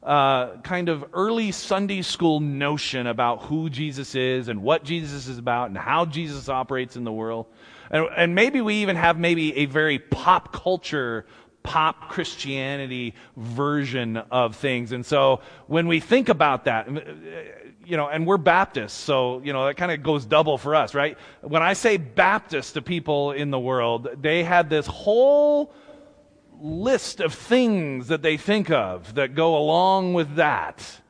uh, 0.04 0.58
kind 0.58 0.88
of 0.88 1.04
early 1.12 1.50
Sunday 1.50 2.02
school 2.02 2.38
notion 2.38 3.08
about 3.08 3.42
who 3.42 3.68
Jesus 3.68 4.14
is 4.14 4.46
and 4.46 4.62
what 4.62 4.84
Jesus 4.84 5.26
is 5.26 5.38
about 5.38 5.70
and 5.70 5.76
how 5.76 6.04
Jesus 6.04 6.48
operates 6.48 6.94
in 6.94 7.02
the 7.02 7.12
world. 7.12 7.46
And, 7.90 8.06
and 8.16 8.34
maybe 8.36 8.60
we 8.60 8.76
even 8.76 8.94
have 8.94 9.18
maybe 9.18 9.56
a 9.56 9.66
very 9.66 9.98
pop 9.98 10.52
culture 10.52 11.26
pop 11.62 12.08
Christianity 12.08 13.14
version 13.36 14.16
of 14.16 14.56
things. 14.56 14.92
And 14.92 15.04
so 15.04 15.40
when 15.66 15.86
we 15.86 16.00
think 16.00 16.28
about 16.28 16.64
that, 16.64 16.88
uh, 16.88 17.00
you 17.84 17.96
know, 17.96 18.08
and 18.08 18.26
we're 18.26 18.38
Baptists, 18.38 18.92
so, 18.92 19.40
you 19.40 19.52
know, 19.52 19.66
that 19.66 19.76
kind 19.76 19.92
of 19.92 20.02
goes 20.02 20.24
double 20.24 20.58
for 20.58 20.74
us, 20.74 20.94
right? 20.94 21.18
When 21.40 21.62
I 21.62 21.72
say 21.72 21.96
Baptist 21.96 22.74
to 22.74 22.82
people 22.82 23.32
in 23.32 23.50
the 23.50 23.58
world, 23.58 24.08
they 24.20 24.44
had 24.44 24.70
this 24.70 24.86
whole 24.86 25.72
list 26.60 27.20
of 27.20 27.34
things 27.34 28.08
that 28.08 28.22
they 28.22 28.36
think 28.36 28.70
of 28.70 29.14
that 29.14 29.34
go 29.34 29.56
along 29.56 30.14
with 30.14 30.36
that. 30.36 31.00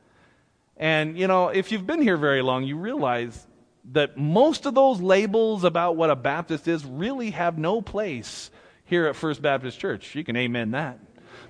And, 0.77 1.17
you 1.17 1.27
know, 1.27 1.49
if 1.49 1.71
you've 1.71 1.85
been 1.85 2.01
here 2.01 2.17
very 2.17 2.41
long, 2.41 2.63
you 2.63 2.77
realize 2.77 3.47
that 3.91 4.17
most 4.17 4.65
of 4.65 4.73
those 4.73 5.01
labels 5.01 5.63
about 5.63 5.95
what 5.95 6.09
a 6.09 6.15
Baptist 6.15 6.67
is 6.67 6.85
really 6.85 7.31
have 7.31 7.57
no 7.57 7.81
place 7.81 8.49
here 8.91 9.07
at 9.07 9.15
First 9.15 9.41
Baptist 9.41 9.79
Church. 9.79 10.15
You 10.15 10.23
can 10.25 10.35
amen 10.35 10.71
that. 10.71 10.99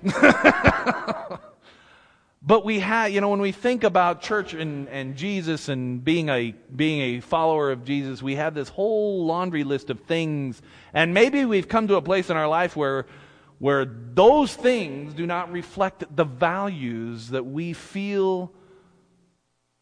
but 2.40 2.64
we 2.64 2.78
have, 2.78 3.10
you 3.10 3.20
know, 3.20 3.30
when 3.30 3.40
we 3.40 3.50
think 3.50 3.82
about 3.82 4.22
church 4.22 4.54
and, 4.54 4.88
and 4.88 5.16
Jesus 5.16 5.68
and 5.68 6.04
being 6.04 6.28
a, 6.28 6.54
being 6.74 7.16
a 7.16 7.20
follower 7.20 7.72
of 7.72 7.84
Jesus, 7.84 8.22
we 8.22 8.36
have 8.36 8.54
this 8.54 8.68
whole 8.68 9.26
laundry 9.26 9.64
list 9.64 9.90
of 9.90 9.98
things. 10.02 10.62
And 10.94 11.14
maybe 11.14 11.44
we've 11.44 11.66
come 11.66 11.88
to 11.88 11.96
a 11.96 12.00
place 12.00 12.30
in 12.30 12.36
our 12.36 12.46
life 12.46 12.76
where, 12.76 13.06
where 13.58 13.86
those 13.86 14.54
things 14.54 15.12
do 15.12 15.26
not 15.26 15.50
reflect 15.50 16.04
the 16.14 16.24
values 16.24 17.30
that 17.30 17.44
we 17.44 17.72
feel 17.72 18.52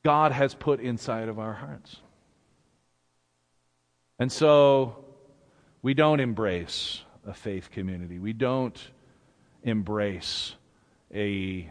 God 0.03 0.33
has 0.33 0.55
put 0.55 0.81
inside 0.81 1.29
of 1.29 1.39
our 1.39 1.53
hearts. 1.53 1.99
And 4.19 4.33
so 4.33 5.05
we 5.83 5.93
don't 5.93 6.21
embrace 6.21 7.03
a 7.27 7.35
faith 7.35 7.71
community. 7.71 8.19
We 8.19 8.33
don't 8.33 8.79
embrace 9.63 10.55
a, 11.15 11.69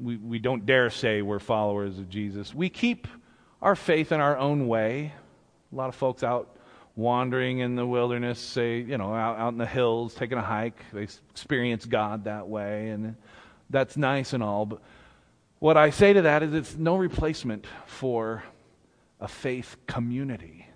we, 0.00 0.16
we 0.16 0.38
don't 0.38 0.66
dare 0.66 0.90
say 0.90 1.22
we're 1.22 1.38
followers 1.38 1.98
of 1.98 2.08
Jesus. 2.08 2.54
We 2.54 2.68
keep 2.68 3.08
our 3.62 3.74
faith 3.74 4.12
in 4.12 4.20
our 4.20 4.36
own 4.36 4.68
way. 4.68 5.12
A 5.72 5.74
lot 5.74 5.88
of 5.88 5.94
folks 5.94 6.22
out 6.22 6.56
wandering 6.94 7.58
in 7.58 7.76
the 7.76 7.86
wilderness, 7.86 8.38
say, 8.38 8.78
you 8.78 8.96
know, 8.96 9.14
out, 9.14 9.38
out 9.38 9.52
in 9.52 9.58
the 9.58 9.66
hills, 9.66 10.14
taking 10.14 10.38
a 10.38 10.42
hike, 10.42 10.78
they 10.92 11.02
experience 11.02 11.84
God 11.84 12.24
that 12.24 12.48
way, 12.48 12.88
and 12.88 13.16
that's 13.68 13.96
nice 13.96 14.32
and 14.32 14.42
all. 14.42 14.66
But 14.66 14.80
what 15.58 15.76
I 15.76 15.90
say 15.90 16.12
to 16.14 16.22
that 16.22 16.42
is 16.42 16.54
it's 16.54 16.76
no 16.76 16.96
replacement 16.96 17.66
for 17.86 18.42
a 19.20 19.28
faith 19.28 19.76
community. 19.86 20.66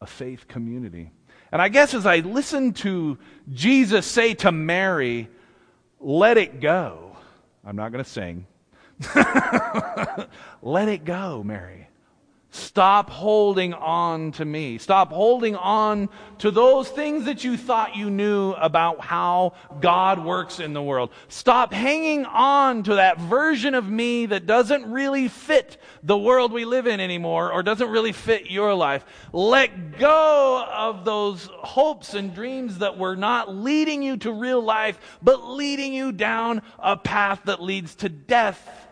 A 0.00 0.06
faith 0.06 0.48
community. 0.48 1.12
And 1.52 1.60
I 1.60 1.68
guess 1.68 1.92
as 1.92 2.06
I 2.06 2.20
listen 2.20 2.72
to 2.74 3.18
Jesus 3.52 4.06
say 4.06 4.32
to 4.34 4.50
Mary, 4.50 5.28
let 6.00 6.38
it 6.38 6.60
go. 6.60 7.16
I'm 7.64 7.76
not 7.76 7.92
going 7.92 8.02
to 8.02 8.10
sing. 8.10 8.46
let 10.62 10.88
it 10.88 11.04
go, 11.04 11.44
Mary. 11.44 11.88
Stop 12.54 13.08
holding 13.08 13.72
on 13.72 14.30
to 14.32 14.44
me. 14.44 14.76
Stop 14.76 15.10
holding 15.10 15.56
on 15.56 16.10
to 16.36 16.50
those 16.50 16.86
things 16.86 17.24
that 17.24 17.44
you 17.44 17.56
thought 17.56 17.96
you 17.96 18.10
knew 18.10 18.52
about 18.52 19.00
how 19.00 19.54
God 19.80 20.22
works 20.22 20.60
in 20.60 20.74
the 20.74 20.82
world. 20.82 21.08
Stop 21.28 21.72
hanging 21.72 22.26
on 22.26 22.82
to 22.82 22.96
that 22.96 23.18
version 23.18 23.74
of 23.74 23.88
me 23.88 24.26
that 24.26 24.44
doesn't 24.44 24.84
really 24.92 25.28
fit 25.28 25.78
the 26.02 26.18
world 26.18 26.52
we 26.52 26.66
live 26.66 26.86
in 26.86 27.00
anymore 27.00 27.50
or 27.50 27.62
doesn't 27.62 27.88
really 27.88 28.12
fit 28.12 28.50
your 28.50 28.74
life. 28.74 29.02
Let 29.32 29.98
go 29.98 30.62
of 30.70 31.06
those 31.06 31.48
hopes 31.54 32.12
and 32.12 32.34
dreams 32.34 32.78
that 32.78 32.98
were 32.98 33.16
not 33.16 33.54
leading 33.54 34.02
you 34.02 34.18
to 34.18 34.30
real 34.30 34.60
life, 34.60 35.00
but 35.22 35.42
leading 35.48 35.94
you 35.94 36.12
down 36.12 36.60
a 36.78 36.98
path 36.98 37.40
that 37.46 37.62
leads 37.62 37.94
to 37.94 38.10
death. 38.10 38.88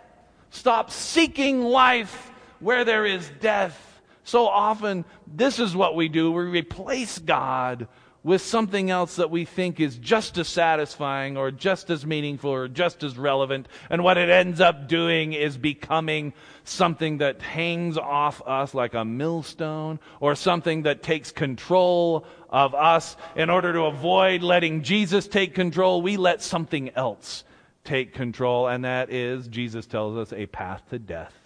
Stop 0.49 0.91
seeking 0.91 1.61
life 1.61 2.30
where 2.61 2.85
there 2.85 3.05
is 3.05 3.31
death. 3.41 4.01
So 4.25 4.47
often, 4.47 5.05
this 5.27 5.59
is 5.59 5.75
what 5.75 5.97
we 5.97 6.09
do. 6.09 6.31
We 6.31 6.45
replace 6.45 7.19
God 7.19 7.89
with 8.23 8.43
something 8.43 8.91
else 8.91 9.17
that 9.17 9.31
we 9.31 9.47
think 9.47 9.81
is 9.81 9.97
just 9.97 10.37
as 10.37 10.47
satisfying 10.47 11.39
or 11.39 11.51
just 11.51 11.89
as 11.89 12.05
meaningful 12.05 12.51
or 12.51 12.69
just 12.69 13.03
as 13.03 13.17
relevant. 13.17 13.67
And 13.89 14.05
what 14.05 14.19
it 14.19 14.29
ends 14.29 14.61
up 14.61 14.89
doing 14.89 15.33
is 15.33 15.57
becoming 15.57 16.35
something 16.65 17.19
that 17.19 17.41
hangs 17.41 17.97
off 17.97 18.43
us 18.47 18.75
like 18.75 18.93
a 18.93 19.07
millstone 19.07 20.01
or 20.21 20.35
something 20.35 20.83
that 20.83 21.03
takes 21.03 21.33
control 21.33 22.27
of 22.51 22.75
us. 22.75 23.17
In 23.37 23.49
order 23.49 23.73
to 23.73 23.85
avoid 23.85 24.43
letting 24.43 24.83
Jesus 24.83 25.27
take 25.27 25.55
control, 25.55 26.03
we 26.03 26.19
let 26.19 26.43
something 26.43 26.91
else 26.91 27.45
take 27.85 28.13
control. 28.13 28.69
And 28.69 28.85
that 28.85 29.11
is, 29.11 29.49
Jesus 29.49 29.87
tells 29.87 30.19
us, 30.19 30.33
a 30.35 30.45
path 30.45 30.83
to 30.91 30.99
death 30.99 31.40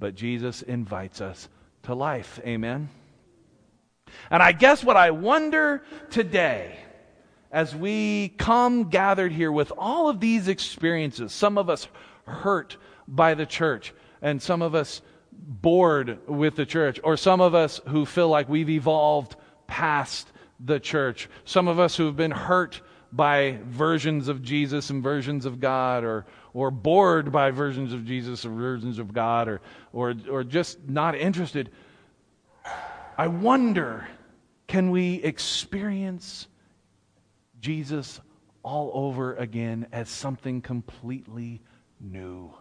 but 0.00 0.16
Jesus 0.16 0.62
invites 0.62 1.20
us 1.20 1.48
to 1.84 1.94
life. 1.94 2.40
Amen. 2.44 2.88
And 4.30 4.42
I 4.42 4.52
guess 4.52 4.82
what 4.82 4.96
I 4.96 5.12
wonder 5.12 5.82
today, 6.10 6.76
as 7.52 7.76
we 7.76 8.30
come 8.30 8.90
gathered 8.90 9.30
here 9.30 9.52
with 9.52 9.72
all 9.78 10.08
of 10.08 10.18
these 10.18 10.48
experiences, 10.48 11.32
some 11.32 11.58
of 11.58 11.70
us 11.70 11.86
hurt 12.26 12.76
by 13.06 13.34
the 13.34 13.46
church, 13.46 13.92
and 14.22 14.42
some 14.42 14.62
of 14.62 14.74
us 14.74 15.02
bored 15.32 16.18
with 16.28 16.56
the 16.56 16.66
church, 16.66 16.98
or 17.04 17.16
some 17.16 17.40
of 17.40 17.54
us 17.54 17.80
who 17.88 18.04
feel 18.04 18.28
like 18.28 18.48
we've 18.48 18.70
evolved 18.70 19.36
past 19.66 20.28
the 20.58 20.80
church, 20.80 21.28
some 21.44 21.68
of 21.68 21.78
us 21.78 21.96
who've 21.96 22.16
been 22.16 22.30
hurt 22.30 22.80
by 23.12 23.58
versions 23.64 24.28
of 24.28 24.42
Jesus 24.42 24.90
and 24.90 25.02
versions 25.02 25.44
of 25.46 25.60
God, 25.60 26.04
or, 26.04 26.26
or 26.54 26.70
bored 26.70 27.32
by 27.32 27.50
versions 27.50 27.92
of 27.92 28.04
Jesus 28.04 28.44
or 28.44 28.50
versions 28.50 28.98
of 28.98 29.12
God, 29.12 29.48
or, 29.48 29.60
or, 29.92 30.14
or 30.30 30.44
just 30.44 30.88
not 30.88 31.14
interested, 31.14 31.70
I 33.18 33.26
wonder 33.26 34.06
can 34.66 34.90
we 34.92 35.14
experience 35.24 36.46
Jesus 37.60 38.20
all 38.62 38.92
over 38.94 39.34
again 39.34 39.88
as 39.90 40.08
something 40.08 40.62
completely 40.62 41.60
new? 42.00 42.52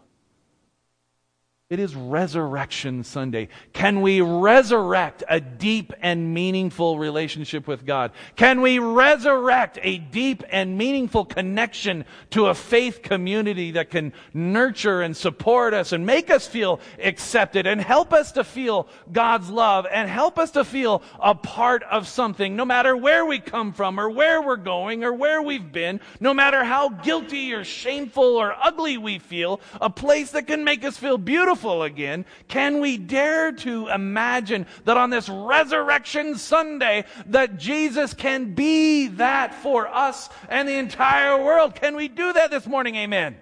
It 1.70 1.80
is 1.80 1.94
Resurrection 1.94 3.04
Sunday. 3.04 3.48
Can 3.74 4.02
we 4.02 4.22
resurrect 4.22 5.24
a 5.30 5.40
deep 5.40 5.94
and 6.02 6.34
meaningful 6.34 6.98
relationship 6.98 7.68
with 7.68 7.86
God? 7.86 8.12
Can 8.36 8.62
we 8.62 8.80
resurrect 8.80 9.78
a 9.84 10.00
deep 10.00 10.44
and 10.50 10.80
meaningful 10.80 11.26
connection 11.26 12.06
to 12.32 12.48
a 12.48 12.56
faith 12.56 13.04
community 13.04 13.70
that 13.74 13.92
can 13.92 14.14
nurture 14.34 15.04
and 15.04 15.16
support 15.16 15.76
us 15.76 15.92
and 15.92 16.08
make 16.08 16.32
us 16.32 16.48
feel 16.48 16.80
accepted 16.98 17.68
and 17.68 17.80
help 17.80 18.14
us 18.14 18.32
to 18.32 18.44
feel 18.44 18.88
God's 19.12 19.52
love 19.52 19.86
and 19.92 20.10
help 20.10 20.40
us 20.40 20.50
to 20.52 20.66
feel 20.66 21.04
a 21.20 21.36
part 21.36 21.84
of 21.84 22.08
something, 22.08 22.56
no 22.56 22.66
matter 22.66 22.98
where 22.98 23.28
we 23.28 23.38
come 23.38 23.74
from 23.74 24.00
or 24.00 24.10
where 24.10 24.42
we're 24.42 24.56
going 24.56 25.04
or 25.04 25.14
where 25.14 25.44
we've 25.44 25.72
been, 25.72 26.00
no 26.20 26.34
matter 26.34 26.64
how 26.64 26.90
guilty 26.90 27.54
or 27.54 27.64
shameful 27.64 28.24
or 28.24 28.56
ugly 28.60 28.98
we 28.98 29.20
feel, 29.20 29.62
a 29.80 29.90
place 29.92 30.32
that 30.32 30.48
can 30.48 30.64
make 30.64 30.84
us 30.84 30.98
feel 30.98 31.20
beautiful 31.20 31.59
beautiful 31.60 31.84
again, 31.84 32.26
can 32.48 32.80
we 32.80 32.98
dare 32.98 33.52
to 33.52 33.88
imagine 33.90 34.66
that 34.86 34.96
on 34.96 35.10
this 35.10 35.28
resurrection 35.28 36.38
Sunday 36.38 37.04
that 37.26 37.58
Jesus 37.58 38.14
can 38.14 38.54
be 38.54 39.08
that 39.08 39.54
for 39.56 39.88
us 39.88 40.30
and 40.48 40.70
the 40.70 40.78
entire 40.78 41.44
world? 41.44 41.76
Can 41.76 41.98
we 41.98 42.08
do 42.08 42.32
that 42.32 42.50
this 42.50 42.66
morning? 42.66 42.96
Amen. 42.96 43.36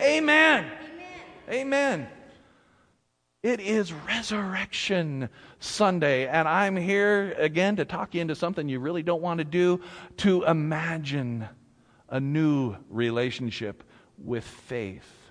Amen. 0.00 0.64
Amen. 0.68 0.72
Amen. 1.48 2.08
It 3.44 3.60
is 3.60 3.92
Resurrection 3.92 5.28
Sunday, 5.60 6.26
and 6.26 6.48
I'm 6.48 6.76
here 6.76 7.32
again 7.38 7.76
to 7.76 7.84
talk 7.84 8.12
you 8.14 8.20
into 8.20 8.34
something 8.34 8.68
you 8.68 8.80
really 8.80 9.04
don't 9.04 9.22
want 9.22 9.38
to 9.38 9.44
do 9.44 9.80
to 10.18 10.42
imagine 10.42 11.48
a 12.08 12.18
new 12.18 12.74
relationship 12.90 13.84
with 14.18 14.44
faith. 14.44 15.25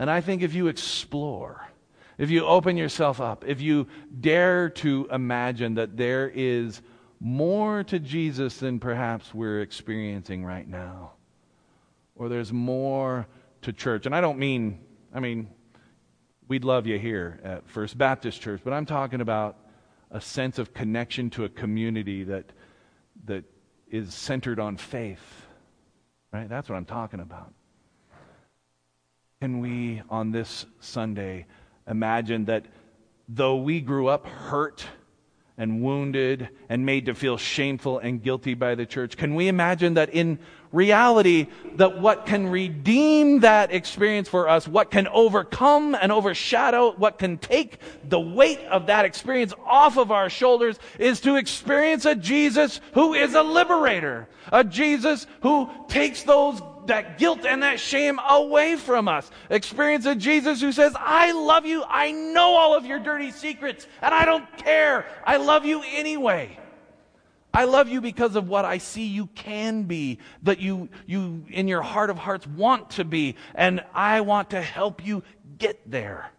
And 0.00 0.10
I 0.10 0.22
think 0.22 0.40
if 0.40 0.54
you 0.54 0.68
explore, 0.68 1.68
if 2.16 2.30
you 2.30 2.46
open 2.46 2.78
yourself 2.78 3.20
up, 3.20 3.44
if 3.46 3.60
you 3.60 3.86
dare 4.18 4.70
to 4.70 5.06
imagine 5.12 5.74
that 5.74 5.98
there 5.98 6.32
is 6.34 6.80
more 7.20 7.84
to 7.84 7.98
Jesus 7.98 8.56
than 8.56 8.80
perhaps 8.80 9.34
we're 9.34 9.60
experiencing 9.60 10.42
right 10.42 10.66
now, 10.66 11.12
or 12.16 12.30
there's 12.30 12.50
more 12.50 13.26
to 13.60 13.74
church. 13.74 14.06
And 14.06 14.14
I 14.14 14.22
don't 14.22 14.38
mean, 14.38 14.80
I 15.14 15.20
mean, 15.20 15.50
we'd 16.48 16.64
love 16.64 16.86
you 16.86 16.98
here 16.98 17.38
at 17.44 17.68
First 17.68 17.98
Baptist 17.98 18.40
Church, 18.40 18.62
but 18.64 18.72
I'm 18.72 18.86
talking 18.86 19.20
about 19.20 19.58
a 20.10 20.20
sense 20.20 20.58
of 20.58 20.72
connection 20.72 21.28
to 21.28 21.44
a 21.44 21.48
community 21.50 22.24
that, 22.24 22.52
that 23.26 23.44
is 23.90 24.14
centered 24.14 24.58
on 24.58 24.78
faith. 24.78 25.44
Right? 26.32 26.48
That's 26.48 26.70
what 26.70 26.76
I'm 26.76 26.86
talking 26.86 27.20
about 27.20 27.52
can 29.42 29.60
we 29.60 30.02
on 30.10 30.32
this 30.32 30.66
Sunday 30.80 31.46
imagine 31.88 32.44
that 32.44 32.66
though 33.26 33.56
we 33.56 33.80
grew 33.80 34.06
up 34.06 34.26
hurt 34.26 34.84
and 35.56 35.80
wounded 35.80 36.50
and 36.68 36.84
made 36.84 37.06
to 37.06 37.14
feel 37.14 37.38
shameful 37.38 37.98
and 38.00 38.22
guilty 38.22 38.52
by 38.52 38.74
the 38.74 38.84
church, 38.84 39.16
can 39.16 39.34
we 39.34 39.48
imagine 39.48 39.94
that 39.94 40.10
in 40.10 40.38
reality 40.72 41.46
that 41.76 42.02
what 42.02 42.26
can 42.26 42.48
redeem 42.48 43.40
that 43.40 43.72
experience 43.72 44.28
for 44.28 44.46
us, 44.46 44.68
what 44.68 44.90
can 44.90 45.08
overcome 45.08 45.94
and 45.94 46.12
overshadow, 46.12 46.92
what 46.92 47.18
can 47.18 47.38
take 47.38 47.78
the 48.06 48.20
weight 48.20 48.60
of 48.70 48.88
that 48.88 49.06
experience 49.06 49.54
off 49.64 49.96
of 49.96 50.10
our 50.10 50.28
shoulders 50.28 50.78
is 50.98 51.18
to 51.18 51.36
experience 51.36 52.04
a 52.04 52.14
Jesus 52.14 52.82
who 52.92 53.14
is 53.14 53.34
a 53.34 53.42
liberator, 53.42 54.28
a 54.52 54.62
Jesus 54.64 55.26
who 55.40 55.70
takes 55.88 56.24
those 56.24 56.60
that 56.90 57.18
guilt 57.18 57.46
and 57.46 57.62
that 57.62 57.80
shame 57.80 58.18
away 58.28 58.76
from 58.76 59.08
us. 59.08 59.30
Experience 59.48 60.06
a 60.06 60.14
Jesus 60.14 60.60
who 60.60 60.72
says, 60.72 60.92
I 60.98 61.32
love 61.32 61.64
you. 61.64 61.82
I 61.88 62.12
know 62.12 62.56
all 62.56 62.76
of 62.76 62.84
your 62.84 62.98
dirty 62.98 63.30
secrets 63.30 63.86
and 64.02 64.12
I 64.12 64.24
don't 64.24 64.46
care. 64.58 65.06
I 65.24 65.38
love 65.38 65.64
you 65.64 65.82
anyway. 65.94 66.58
I 67.52 67.64
love 67.64 67.88
you 67.88 68.00
because 68.00 68.36
of 68.36 68.48
what 68.48 68.64
I 68.64 68.78
see 68.78 69.06
you 69.06 69.26
can 69.26 69.84
be, 69.84 70.18
that 70.44 70.60
you, 70.60 70.88
you 71.06 71.44
in 71.48 71.66
your 71.66 71.82
heart 71.82 72.10
of 72.10 72.18
hearts 72.18 72.46
want 72.46 72.90
to 72.90 73.04
be, 73.04 73.34
and 73.56 73.82
I 73.92 74.20
want 74.20 74.50
to 74.50 74.60
help 74.60 75.04
you 75.04 75.24
get 75.58 75.90
there. 75.90 76.30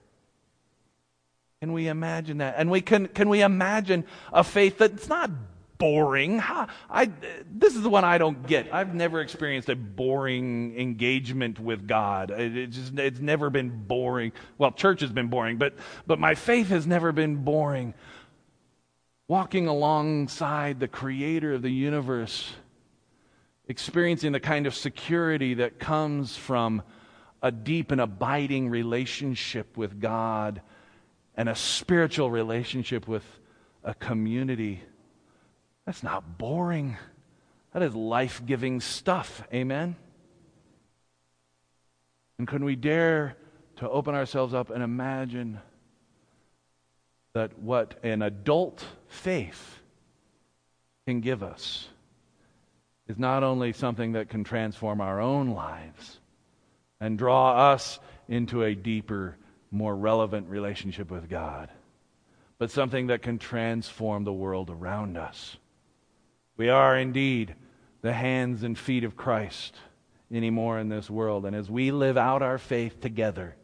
Can 1.60 1.74
we 1.74 1.90
imagine 1.90 2.38
that? 2.38 2.56
And 2.58 2.72
we 2.72 2.80
can, 2.82 3.08
can 3.08 3.28
we 3.28 3.42
imagine 3.42 4.06
a 4.32 4.44
faith 4.44 4.78
that's 4.78 5.10
not 5.10 5.30
boring. 5.82 6.39
I, 6.39 7.10
this 7.52 7.76
is 7.76 7.82
the 7.82 7.89
one 7.89 8.06
I 8.06 8.20
don't 8.20 8.46
get. 8.46 8.72
I've 8.72 8.94
never 8.94 9.20
experienced 9.20 9.67
a 9.67 9.76
boring 9.76 10.80
engagement 10.80 11.60
with 11.60 11.88
God. 11.88 12.30
It, 12.30 12.56
it 12.56 12.67
just, 12.67 13.00
it's 13.00 13.20
never 13.20 13.50
been 13.50 13.86
boring. 13.88 14.32
Well, 14.60 14.72
church 14.72 15.02
has 15.02 15.12
been 15.12 15.28
boring, 15.28 15.58
but, 15.58 15.74
but 16.06 16.20
my 16.20 16.36
faith 16.36 16.67
has 16.67 16.86
never 16.86 17.12
been 17.12 17.38
boring. 17.38 17.96
Walking 19.28 19.67
alongside 19.67 20.80
the 20.80 20.88
creator 20.88 21.54
of 21.54 21.63
the 21.63 21.72
universe, 21.72 22.54
experiencing 23.67 24.34
the 24.34 24.39
kind 24.39 24.67
of 24.67 24.76
security 24.76 25.56
that 25.56 25.80
comes 25.80 26.38
from 26.38 26.84
a 27.41 27.52
deep 27.52 27.89
and 27.89 28.00
abiding 28.00 28.70
relationship 28.70 29.78
with 29.78 30.00
God 30.00 30.62
and 31.34 31.50
a 31.50 31.56
spiritual 31.56 32.30
relationship 32.30 33.08
with 33.08 33.24
a 33.84 33.96
community 33.96 34.84
that's 35.86 36.04
not 36.04 36.38
boring. 36.38 36.98
That 37.74 37.84
is 37.84 37.96
life 37.96 38.41
giving 38.46 38.82
stuff. 38.82 39.44
Amen? 39.54 39.96
And 42.38 42.48
can 42.48 42.65
we 42.65 42.76
dare 42.76 43.38
to 43.78 43.89
open 43.89 44.15
ourselves 44.15 44.54
up 44.54 44.70
and 44.70 44.84
imagine 44.84 45.60
that 47.34 47.58
what 47.60 47.96
an 48.04 48.22
adult 48.22 48.84
faith 49.08 49.80
can 51.08 51.22
give 51.22 51.44
us 51.44 51.88
is 53.08 53.17
not 53.17 53.44
only 53.44 53.74
something 53.74 54.13
that 54.13 54.30
can 54.30 54.44
transform 54.44 55.02
our 55.02 55.20
own 55.20 55.50
lives 55.50 56.20
and 57.00 57.17
draw 57.17 57.72
us 57.72 58.00
into 58.28 58.63
a 58.63 58.76
deeper, 58.76 59.38
more 59.72 59.96
relevant 59.96 60.48
relationship 60.50 61.10
with 61.12 61.30
God, 61.30 61.70
but 62.58 62.72
something 62.72 63.08
that 63.08 63.22
can 63.22 63.39
transform 63.39 64.24
the 64.24 64.34
world 64.34 64.70
around 64.70 65.17
us. 65.17 65.58
We 66.62 66.69
are 66.69 66.95
indeed 66.95 67.56
the 68.04 68.13
hands 68.13 68.62
and 68.62 68.78
feet 68.78 69.04
of 69.04 69.17
Christ 69.17 69.76
anymore 70.32 70.78
in 70.78 70.89
this 70.89 71.10
world. 71.10 71.47
And 71.47 71.56
as 71.56 71.71
we 71.71 71.89
live 71.89 72.17
out 72.17 72.43
our 72.43 72.60
faith 72.60 73.02
together, 73.02 73.56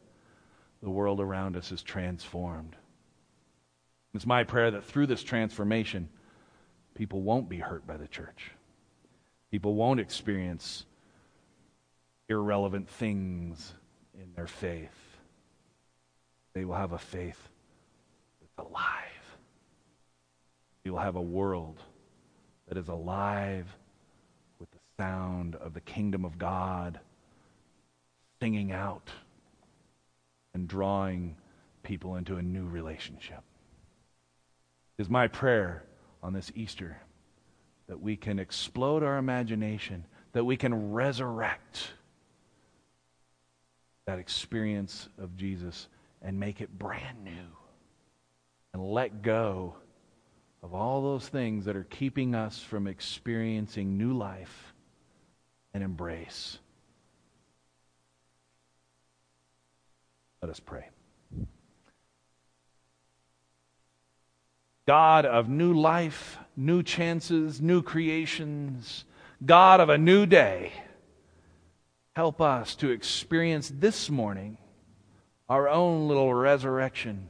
the 0.81 0.89
world 0.89 1.21
around 1.21 1.55
us 1.55 1.71
is 1.71 1.83
transformed. 1.83 2.75
It's 4.15 4.25
my 4.25 4.45
prayer 4.45 4.71
that 4.71 4.83
through 4.83 5.05
this 5.05 5.21
transformation, 5.21 6.10
people 6.95 7.21
won't 7.21 7.47
be 7.47 7.60
hurt 7.60 7.86
by 7.86 7.97
the 7.97 8.07
church. 8.07 8.49
People 9.51 9.75
won't 9.75 9.99
experience 9.99 10.83
irrelevant 12.27 12.89
things 12.89 13.75
in 14.15 14.33
their 14.36 14.47
faith. 14.47 15.19
They 16.55 16.65
will 16.65 16.73
have 16.73 16.93
a 16.93 16.97
faith 16.97 17.47
that's 18.41 18.67
alive. 18.67 19.38
We 20.83 20.89
will 20.89 20.97
have 20.97 21.15
a 21.15 21.21
world 21.21 21.79
that 22.67 22.77
is 22.77 22.88
alive 22.88 23.67
with 24.60 24.69
the 24.71 24.77
sound 24.97 25.56
of 25.56 25.73
the 25.73 25.82
kingdom 25.82 26.25
of 26.25 26.38
God 26.38 26.99
singing 28.41 28.71
out 28.71 29.10
and 30.53 30.67
drawing 30.67 31.36
people 31.84 32.15
into 32.15 32.36
a 32.36 32.41
new 32.41 32.67
relationship. 32.67 33.41
It 34.97 35.01
is 35.01 35.10
my 35.10 35.27
prayer 35.27 35.84
on 36.21 36.34
this 36.34 36.51
Easter 36.56 36.97
that 37.88 38.01
we 38.01 38.17
can 38.17 38.39
explode 38.39 39.03
our 39.03 39.17
imagination, 39.17 40.06
that 40.34 40.43
we 40.43 40.58
can 40.58 40.91
resurrect 40.91 41.91
that 44.06 44.19
experience 44.19 45.08
of 45.17 45.36
Jesus 45.38 45.88
and 46.21 46.39
make 46.39 46.62
it 46.62 46.77
brand 46.77 47.23
new 47.23 47.32
and 48.73 48.84
let 48.84 49.21
go 49.21 49.75
of 50.67 50.73
all 50.73 51.01
those 51.01 51.30
things 51.30 51.63
that 51.63 51.77
are 51.77 51.86
keeping 51.86 52.36
us 52.36 52.60
from 52.60 52.88
experiencing 52.88 53.97
new 53.97 54.12
life 54.12 54.73
and 55.73 55.82
embrace. 55.82 56.58
Let 60.41 60.51
us 60.51 60.60
pray. 60.60 60.89
God 64.86 65.25
of 65.25 65.47
new 65.47 65.73
life, 65.73 66.38
new 66.58 66.84
chances, 66.84 67.62
new 67.62 67.82
creations, 67.82 69.06
God 69.45 69.80
of 69.80 69.88
a 69.88 69.97
new 69.97 70.25
day, 70.25 70.73
help 72.13 72.41
us 72.41 72.75
to 72.75 72.89
experience 72.89 73.71
this 73.73 74.10
morning 74.10 74.58
our 75.47 75.69
own 75.69 76.10
little 76.10 76.34
resurrection 76.34 77.30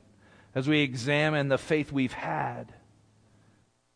as 0.55 0.67
we 0.67 0.79
examine 0.79 1.49
the 1.49 1.59
faith 1.59 1.91
we've 1.91 2.13
had 2.13 2.73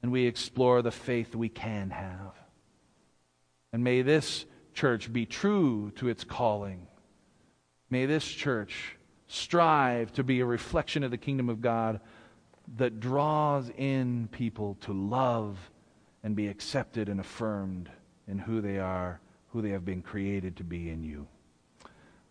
and 0.02 0.12
we 0.12 0.26
explore 0.26 0.82
the 0.82 0.92
faith 0.92 1.36
we 1.36 1.50
can 1.50 1.90
have. 1.92 2.34
And 3.74 3.84
may 3.84 4.02
this 4.02 4.46
church 4.74 5.12
be 5.12 5.26
true 5.26 5.92
to 5.96 6.10
its 6.10 6.24
calling. 6.24 6.88
May 7.90 8.06
this 8.06 8.26
church 8.26 8.98
strive 9.28 10.12
to 10.14 10.24
be 10.24 10.40
a 10.40 10.46
reflection 10.46 11.04
of 11.04 11.12
the 11.12 11.18
kingdom 11.18 11.50
of 11.50 11.62
God 11.62 12.00
that 12.78 13.00
draws 13.00 13.70
in 13.78 14.30
people 14.32 14.78
to 14.82 14.94
love 14.94 15.58
and 16.24 16.36
be 16.36 16.48
accepted 16.48 17.10
and 17.10 17.20
affirmed 17.20 17.90
in 18.28 18.38
who 18.38 18.62
they 18.62 18.78
are, 18.80 19.20
who 19.50 19.62
they 19.62 19.70
have 19.70 19.86
been 19.86 20.02
created 20.02 20.56
to 20.58 20.64
be 20.64 20.90
in 20.90 21.04
you. 21.04 21.28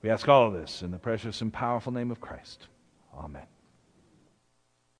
We 0.03 0.11
ask 0.11 0.29
all 0.29 0.47
of 0.47 0.55
this 0.55 0.83
in 0.83 0.91
the 0.91 0.99
precious 0.99 1.41
and 1.41 1.53
powerful 1.53 1.93
name 1.93 2.11
of 2.11 2.21
Christ. 2.21 2.69
Amen. 3.15 3.47